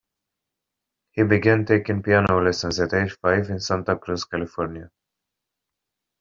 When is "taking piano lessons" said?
1.63-2.79